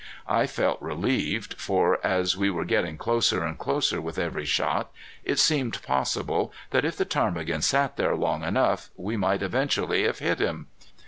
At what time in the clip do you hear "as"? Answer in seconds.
2.03-2.35